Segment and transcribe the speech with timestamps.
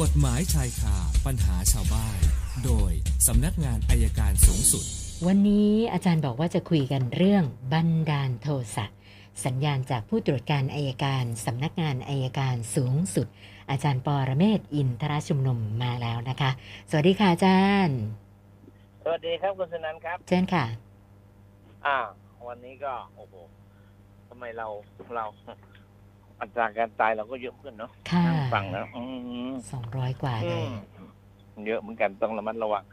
[0.00, 2.18] กฎหมายชายคาปัญหาชาวบ้าน
[2.64, 2.92] โดย
[3.26, 4.84] สำนักงานอายการสูงสุด
[5.26, 8.86] วันนี้อาจารย์บอกว่าจะคุยกันเรื่องบันดาลโทสะ
[9.44, 13.26] สัญญาณจากผู้ตรวจการอัยการสำนักงานอัยการสูงสุด
[13.70, 16.50] อาจารย์ปอระเมศวร์อินทรชุมนุมมาแล้วนะคะ
[16.90, 17.98] สวัสดีค่ะอาจารย์
[19.04, 20.64] สวัสดีครับคุณสนันครับ เชิญค่ะ
[21.86, 21.98] อ่า
[22.48, 23.34] วันนี้ก็โอ้โห
[24.28, 24.66] ทำไมเรา
[25.16, 25.24] เรา
[26.40, 29.02] อัตราการตายเราก็เยอะขึ้นเนาะค่ะนั่งฟังแล้วอื
[29.48, 30.74] มสองร้อยกว่าอืเลยม
[31.66, 32.84] เยอะเหมือนกันต้องระมัดระวัง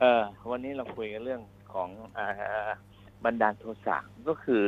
[0.00, 0.20] เออ
[0.50, 1.40] วันนี้เราคุยกันเรื่อง
[1.72, 2.70] ของอ่า
[3.24, 3.96] บันดาลโทสะ
[4.28, 4.62] ก็คือ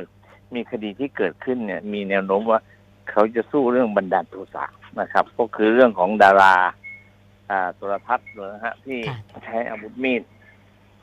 [0.55, 2.61] มีคดีที่เกิดขึ้นเนี่ย มีแนวโน้มว่า
[3.11, 4.65] เขาจะสู้เรื่องบันดาลโทสะ
[5.01, 6.55] นะครับ ก็คือเรื่องของดารา
[7.51, 10.23] อ่าโทรทัศน์นะฮะที่ค่ะใช้อาวุธมีด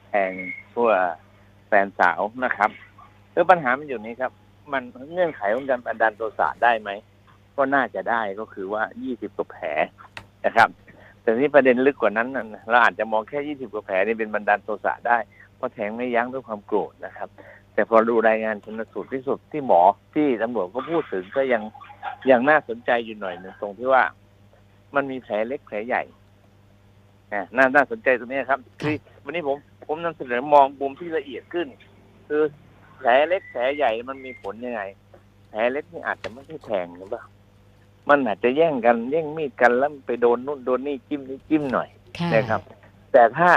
[0.07, 0.31] แทง
[0.75, 0.89] ตัว
[1.67, 2.69] แฟนสาวนะครับ
[3.33, 4.31] คือปัญหามันอยู่นี้ครับ
[4.73, 6.89] มันเงื่อนไขของการบันดาลโทสะได้ไหม
[7.57, 9.65] ก็น่าจะได้ก็คือว่า 20 กว่าแผล
[10.45, 10.69] นะครับ
[11.21, 12.27] แต่ที่ประเด็นลึกกว่านั้น
[12.69, 15.17] เราอาจจะมองแค่ 20 กว่าแผลนี่เป็นบันดาลโทสะได้
[15.55, 17.29] เพราะแทงไม่ยั้งด้วยความโกรธนะครับ
[17.73, 19.81] แต่พอดูรายงานชนสูตรที่สุดที่หมอ
[20.13, 21.63] ที่ตำรวจก็พูดถึงก็ยัง
[22.31, 24.03] ยังน่าสนใจอยู่หน่อยนึงตรงที่ว่า
[24.95, 26.03] มันมีแผลเล็กแผลใหญ่
[27.57, 31.67] น่าน่าสนใจตรงนี้ครับ คือวันนี้ผมผมนำเสนอมองมุมที่ละเอียดขึ้น
[32.27, 32.41] คือ
[32.97, 34.81] แผลเล็กแผลใหญ่มันมีผลยังไง
[35.49, 37.23] แผลเล็กนี่อาจจะไม่ใช่แทงหรือเปล่า
[38.09, 42.61] มันอาจจะแย่งกันแย่งมีดกันแล้วไปโดนนู่นโดนนี่จิ้มนี่จิ้มหน่อยค่ะนะครับ
[43.11, 43.49] แต่ถ้า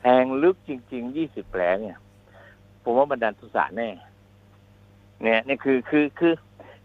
[0.00, 1.96] แทงลึกจริงๆยี่สิบแผลเนี่ย
[2.82, 3.88] ผมว่าบันดาลโทุสะแน่
[5.22, 6.34] เนี่ยนี่คือคือคือ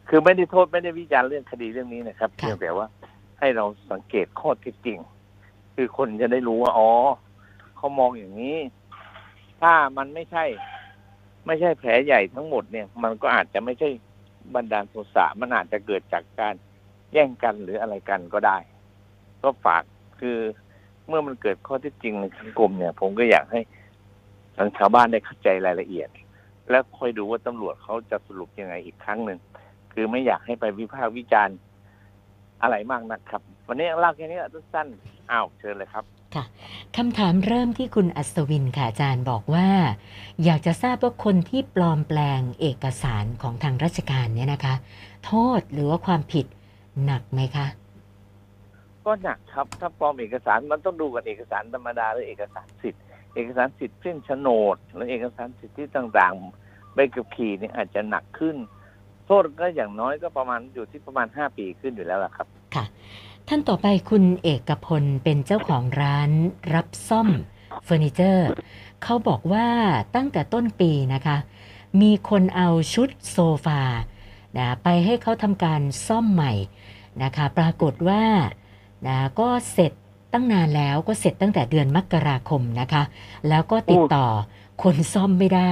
[0.09, 2.87] คือไม่ได้โทษไม่ได้วิจารณ์เรื่องคดีเรื่องนี้นะครับค่ะเพียงแต่ว่า
[3.39, 4.97] ให้เราสังเกตข้อเท็จจริง
[5.75, 6.91] คือคนจะได้รู้ว่าอ๋อ
[7.77, 8.57] เขามองอย่างนี้
[9.61, 10.45] ถ้ามันไม่ใช่
[11.45, 13.89] ไม่ใช่แผลใหญ่ทั้งหมดเนี่ย มันก็อาจจะไม่ใช่
[14.53, 16.53] บันดาลโทสะมันอาจจะเกิดจากการ
[17.13, 18.57] แย่งกันหรืออะไรกันก็ได้
[19.43, 19.83] ก็ฝาก
[20.19, 20.37] คือ
[21.07, 23.61] เมื่อมันเกิดข้อท็จจริงในสังคมเนี่ย ผมก็อยากให้
[24.57, 26.09] ทางชาวบ้านได้เข้าใจรายละเอียด
[26.69, 29.39] แล้วค่อยดูว่าตำรวจเขาจะสรุปยังไงอีกครั้งหนึ่ง
[29.93, 31.57] คือไม่อยากให้ไปวิพากษ์วิจารณ์
[32.61, 34.39] อะไรมากนะครับ วันนี้เล่าแค่นี้
[34.73, 34.87] สั้น
[35.31, 36.05] อ้าวเชิญเลยครับ
[36.97, 39.69] คำถามเริ่มที่คุณอัศวินค่ะอาจารย์บอกว่า
[40.43, 44.75] อยากจะทราบว่าคนที่ปลอมแปลงเอกสารของทางราชการเนี่ยนะคะ
[45.25, 46.45] โทษหรือว่าความผิด
[47.05, 47.67] หนักไหมคะ
[49.05, 53.01] ก็หนักครับถ้าปลอมเอกสารมันต้องดูกับเอกสารธรรมดาหรือเอกสารสิทธิ์
[53.35, 58.55] เอกสารสิทธิ์เช่นโฉนดหรือเอกสารสิทธิต่างๆใบขับขี่เนี่ยอาจจะหนักขึ้น
[59.25, 62.85] โทษก็อย่างน้อยก็ประมาณอยู่ที่ประมาณห้าปีขึ้นอยู่แล้วล่ะครับ ค่ะ
[63.49, 66.31] ท่านต่อไปคุณเอกพลเป็นเจ้าของร้าน
[66.73, 67.29] รับซ่อม
[67.83, 68.47] เฟอร์นิเจอร์
[69.03, 69.67] เขาบอกว่า
[70.15, 71.37] ตั้งแต่ต้นปีนะคะ
[72.01, 73.81] มีคนเอาชุดโซฟา
[74.57, 76.53] นะไปให้เขาทำการซ่อมใหม่
[77.23, 78.23] นะคะ ปรากฏว่า
[79.07, 79.91] นะก็เสร็จ
[80.33, 83.03] ตั้งนานแล้วก็เสร็จตั้งแต่เดือนมกราคมนะคะ
[83.49, 84.27] แล้วก็ติดต่อ
[84.83, 85.71] คนซ่อมไม่ได้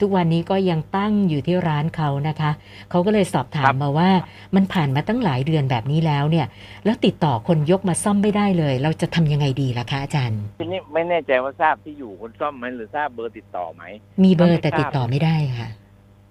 [0.00, 2.50] ทุกวันนี้ก็ยังตั้งอยู่ที่ร้านเขานะคะ
[2.90, 4.10] เขาก็เลยสอบถาครัมบมาว่า
[4.54, 6.46] มันผ่านมาตั้งหลายเดือนแบบนี้แล้วเนี่ย
[6.84, 13.82] แล้วติดต่อคนยกมาซ่อมไม่ได้เลย เราจะทำยังไงดีล่ะคะอาจารย์ทีนี้ไม่แน่ใจว่าทราบที่อยู่คนซ่อมไหมหรือทราบเบอร์ติดต่อไหม
[14.22, 15.68] มีเบอร์ไม่ทราบแต่ติดต่อไม่ได้ค่ะ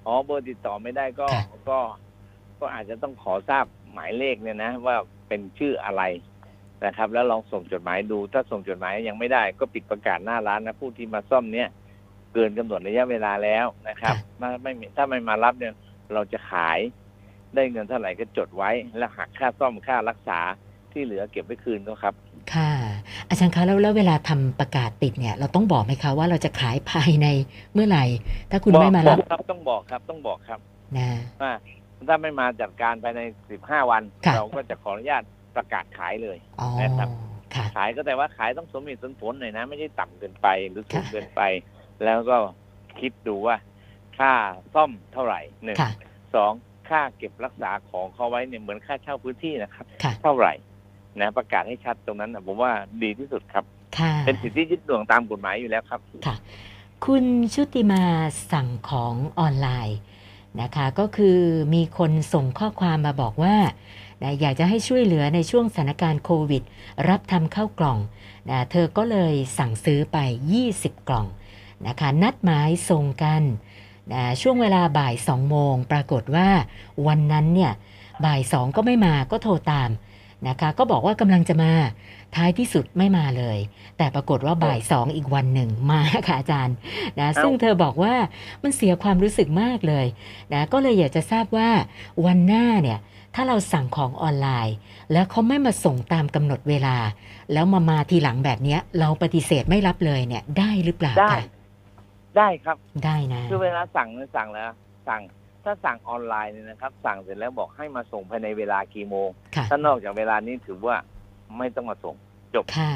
[0.05, 1.79] อ๋อเบอร์ติดต่อไม่ได้ก็ค่ะก็
[2.59, 4.95] ก็อาจจะต้องขอทราบหมายเลขเนี่ยนะ ว่า
[5.27, 6.03] เป็นชื่ออะไร
[6.85, 11.69] นะครับ แล้วลองส่งจดหมายดู ถ้าส่งจดหมายยังไม่ได้ ก็ปิดประกาศหน้าร้านนะผู้ที่มาซ่อมเนี่ย
[12.33, 15.73] เกินกำหนดระยะเวลาแล้วนะครับถ้าไม่มีถ้าไม่มารับเนี่ย
[16.13, 16.79] เราจะขาย
[17.55, 20.39] ได้เงินเท่าไหร่ก็จดไว้ แล้วหักค่าซ่อมค่ารักษา
[20.91, 22.13] ที่เหลือเก็บไว้คืนก็ครับ
[22.53, 22.71] ค่ะ
[23.29, 27.27] อาจารย์คะแล้วแล้วเวลาทำประกาศติดเนี่ย เราต้องบอกไหมคะว่าเราจะขายภายใน
[27.73, 28.05] เมื่อไหร่
[28.51, 30.59] ถ้าคุณไม่มาบรัอบกครับต้องบอกครับต้องบอกครับ
[30.97, 31.09] นะ
[31.41, 31.53] ว่า
[32.09, 33.21] ถ้าไม่มาจัดการภายใน
[33.51, 35.23] สิบห้าวันค่ะเราก็จะขออนุญาต
[35.55, 37.09] ประกาศขายเลยอ๋อนะครับ
[37.55, 41.41] ค่ะขายก็แต่ว่าขายต้องสมเหตุสมผลหน่อยนะ ไม่ใช่ต่ำเกินไปหรือสูงค่ะเกินไป
[42.05, 42.37] แล้วก็
[42.99, 43.55] คิดดูว่า
[44.17, 44.33] ค่า
[44.73, 45.91] ซ่อมเท่าไหร่หนึ่งค่ะ
[46.35, 46.51] สอง
[46.89, 50.53] ค่าเก็บรักษาของเขาไว้เนี่ยเหมือนค่าเช่าพื้นที่นะครับค่ะเท่าไหร่
[51.21, 52.71] นะประกาศให้ชัดตรงนั้นนะผมว่า
[53.03, 53.63] ดีที่สุดครับ
[53.99, 56.35] ค่ะเป็นสิทธิยึดดวงตามกฎหมายอยู่แล้วครับค่ะ
[57.05, 58.03] คุณชุติมา
[58.51, 59.99] สั่งของออนไลน์
[60.61, 61.39] นะคะ ก็คือ
[61.73, 63.55] มีคนส่งข้อความมาบอกว่า
[64.23, 66.63] นะอยากจะให้ช่วยเหลือในช่วงสถานการณ์โควิด
[67.09, 67.99] รับทำข้าวกล่อง
[68.49, 70.17] นะเธอก็เลยสั่งซื้อไป
[70.63, 71.25] 20 กล่อง
[71.87, 73.41] นะคะนัดหมายส่งกัน
[74.13, 76.47] นะช่วงเวลาบ่าย2โมงปรากฏว่า
[77.07, 77.71] วันนั้นเนี่ย
[78.25, 79.89] บ่าย2ก็ไม่มาก็โทรตาม
[80.47, 81.71] นะคะก็บอกว่ากำลังจะมา
[82.35, 83.57] ท้ายที่สุดไม่มาเลย
[83.97, 86.75] แต่ปรากฏว่าบ่ายสองอีกวันหนึ่งมาค่ะอาจารย์
[87.19, 88.15] นะเอ้าซึ่งเธอบอกว่า
[88.63, 90.05] มันเสียความรู้สึกมากเลย
[90.53, 91.69] นะก็เลยอยากจะทราบว่า
[92.25, 92.99] วันหน้าเนี่ย
[93.35, 94.75] ถ้าเราสั่งของออนไลน์
[95.11, 96.97] แล้วเขาไม่มาส่งตามกำหนดเวลา
[97.53, 101.43] แล้วมามาทีหลังแบบเนี้ยเราปฏิเสธไม่รับเลยเนี่ยได้หรือเปล่าได้คะ
[102.37, 104.71] ได้ครับ ได้นะ คือเวลาสั่งเนี่ยสั่งแล้ว
[105.07, 105.21] สั่ง
[105.63, 110.95] ถ้าสั่งออนไลน์เนี่ยนะครับ สั่งเสร็จแล้วบอกให้มาส่งภายในเวลากี่โมง ค่ะถ้านอกจากเวลานี้ถือว่า
[111.57, 112.15] ไม่ต้องมาส่ง
[112.55, 112.91] จบค่ะ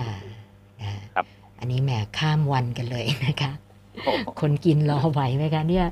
[0.81, 1.25] นะครับ
[1.59, 3.51] อันนี้แหมข้ามวันกันเลยนะคะ
[4.03, 4.11] โอ้
[4.41, 5.87] คนกินรอไหวไหมคะเนี่ย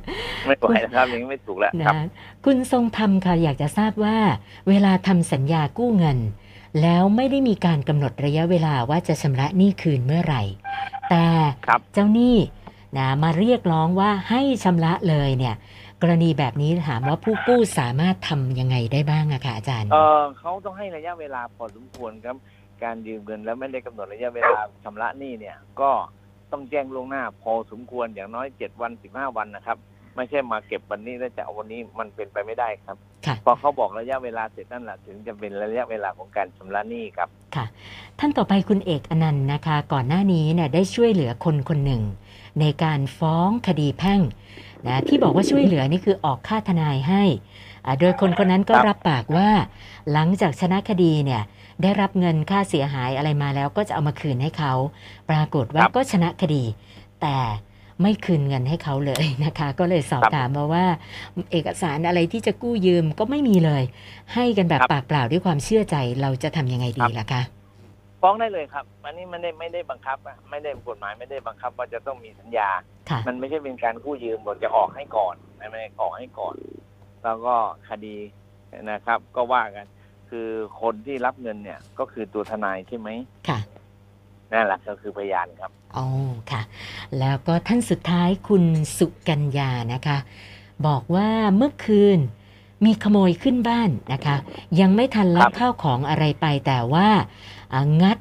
[0.46, 1.96] ไม่ไหวนะครับอย่างนี้ไม่ถูกแล้วนะครับ
[2.46, 4.18] คุณทรงธรรมค่ะอยากจะทราบว่า
[4.70, 6.20] เวลาทำสัญญากู้เงิน
[6.82, 10.44] แล้วไม่ได้มีการกำหนดระยะเวลาว่าจะชำระหนี้คืนเมื่อไหร่
[11.10, 11.26] แต่
[11.68, 12.36] ครับ เจ้าหนี้
[12.98, 15.56] นะมาเรียกร้องว่าให้ชำระเลยเนี่ย
[16.02, 22.36] กรณีแบบนี้ถามว่าผู้กู้สามารถทำยังไงได้บ้างอะคะอาจารย์ เออเขาต้องให้ระยะเวลาพอสมควรครับ
[22.84, 25.92] การยืมเงินแล้วไม่ได้กำหนดระยะเวลาชำระหนี้เนี่ย ก็
[26.52, 29.78] ต้องแจ้งล่วงหน้าพอสมควรอย่างน้อยเจ็ดวันสิบห้าวันนะครับ
[30.16, 37.66] ไม่ใช่มาเก็บวันนี้แล้วจะเอาวันนี้มันเป็นไปไม่ได้ครับค่ะพอเขาบอกระยะเวลาเสร็จนั่นแหละถึงจะเป็นระยะเวลาของการชำระหนี้ครับค่ะ
[38.20, 42.04] ท่านต่อไปคุณเอกอนันต์นะคะ ก่อนหน้านี้เนี่ยได้ช่วยเหลือคนคนหนึ่ง
[42.60, 44.22] ในการฟ้องคดีแพ่ง
[44.88, 47.24] นะที่บอกว่าช่วยเหลือนี่คือออกค่าทนายให้
[47.86, 49.50] อ่าโดยคนคนนั้นก็ครับรับปากว่า
[50.12, 51.42] หลังจากชนะคดีเนี่ย
[51.82, 54.74] ได้รับเงินค่าเสียหายอะไรมาแล้วก็จะเอามาคืนให้เขา
[55.30, 56.64] ปรากฏว่าก็ชนะคดี
[57.22, 57.36] แต่
[58.02, 60.86] ไม่คืนเงินให้เขาเลยนะคะ ก็เลยสอบถามมาว่า
[61.52, 63.84] เอกสารอะไรที่จะกู้ยืมก็ไม่มีเลย
[64.34, 67.42] ให้กันแบบปากเปล่าด้วยความเชื่อใจเราจะทำยังไงดีล่ะคะ
[68.22, 72.70] ฟ้องได้เลยครับ อันนี้ไม่ได้ไม่ได้บังคับอะไม่ได้กฎหมายไม่ได้บังคับว่าจะต้องมีสัญญา
[73.10, 76.56] ค่ะมันไม่ใช่เป็นการกู้ยืมบอกจะออกให้ก่อนไม่ไม่ออกให้ก่อน
[77.24, 77.56] แล้วก็
[77.90, 78.16] คดี
[78.92, 79.86] นะครับ ก็ว่ากัน
[80.30, 80.48] คือ
[80.82, 83.10] คนที่รับเงินเนี่ยก็คือตัวทนายใช่ไหม
[83.50, 83.60] ค่ะ
[84.54, 86.06] นั่นแหละก็คือพยานครับ อ๋อ
[86.52, 86.62] ค่ะ
[87.20, 88.64] แล้วก็ท่านสุดท้ายคุณ
[88.98, 90.18] สุกัญญานะคะ
[90.88, 92.20] บอกว่าเมื่อคืน
[92.86, 94.36] มีขโมยขึ้นบ้านนะคะ
[94.80, 97.10] ยังไม่ทันลัครักบข้าวของอะไรไปแต่ว่า
[97.74, 98.18] อ่างัด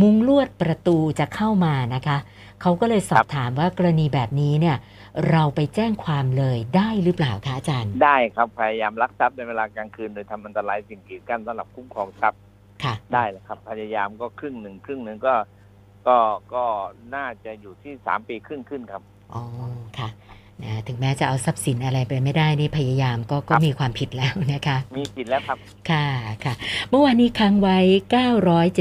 [0.00, 2.18] มุงลวดประตูจะเข้ามานะคะ
[2.60, 4.76] เขาก็เลยสอบถามว่ากรณีแบบนี้เนี่ย
[5.30, 12.40] เราไปแจ้งความเลยได้หรือเปล่าคะอาจารย์ ได้ครับพยายามลักทรัพย์ในเวลากลางคืนโดยทำอันตรายสิ่งกีดกั้นสำหรับคุ้มครองทรัพย์
[12.84, 15.34] ค่ะได้เลยครับพยายามก็ครึ่งหนึ่งครึ่งหนึ่งก็
[16.08, 16.18] ก็
[16.54, 16.64] ก็
[17.14, 19.02] น่าจะอยู่ที่สามปีครึ่งขึ้นครับ
[19.34, 19.42] อ๋อ
[19.98, 20.08] ค่ะ
[20.62, 25.58] นะถึงแม้จะเอาทรัพย์สินอะไรไปไม่ได้นี่พยายามก็ก็ครับมีความผิดแล้วนะคะ มีผิดแล้วครับ
[25.90, 26.06] ค่ะ
[26.44, 26.54] ค่ะ
[26.90, 27.78] เมื่อวานนี้ค้างไว้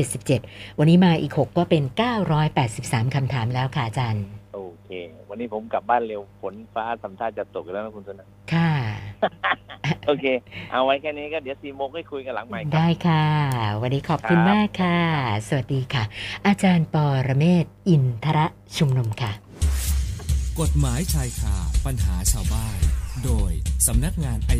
[0.03, 1.83] 977 วันนี้มาอีก 6 ก็เป็น
[2.49, 4.89] 983คำถามแล้วค่ะอาจารย์ โอเค
[5.29, 8.72] วันนี้ผมกลับบ้านเร็วฝนฟ้าทำท่าจะตกแล้วนะคุณชนะค่ะ
[10.05, 10.25] โอเค
[10.71, 13.25] เอาไว้แค่นี้ก็เดี๋ยวสี่โมงให้คุยกันหลังใหม่ครับได้ค่ะ
[13.81, 14.99] วันนี้ขอบคุณครับมากค่ะ
[15.47, 16.03] สวัสดีค่ะ
[16.47, 18.47] อาจารย์ปอระเมศวร์อินทระ
[18.77, 19.31] ชุมนุมค่ะ
[20.59, 21.55] กฎหมายชายคา
[21.85, 22.77] ปัญหาชาวบ้าน
[23.25, 23.51] โดย
[23.87, 24.51] สำนักงานอาย